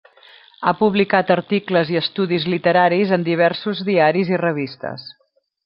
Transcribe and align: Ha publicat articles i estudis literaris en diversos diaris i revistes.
Ha 0.69 0.71
publicat 0.79 1.33
articles 1.35 1.91
i 1.95 1.99
estudis 2.01 2.49
literaris 2.55 3.13
en 3.19 3.29
diversos 3.29 3.85
diaris 3.91 4.33
i 4.35 4.41
revistes. 4.47 5.09